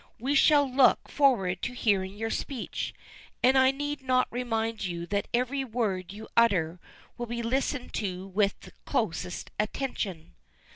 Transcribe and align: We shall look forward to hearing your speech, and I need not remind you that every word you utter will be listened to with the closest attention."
We 0.19 0.33
shall 0.33 0.67
look 0.67 1.09
forward 1.09 1.61
to 1.61 1.73
hearing 1.75 2.15
your 2.17 2.31
speech, 2.31 2.91
and 3.43 3.55
I 3.55 3.69
need 3.69 4.01
not 4.01 4.27
remind 4.31 4.83
you 4.83 5.05
that 5.05 5.27
every 5.31 5.63
word 5.63 6.11
you 6.11 6.27
utter 6.35 6.79
will 7.19 7.27
be 7.27 7.43
listened 7.43 7.93
to 7.93 8.25
with 8.25 8.59
the 8.61 8.71
closest 8.83 9.51
attention." 9.59 10.33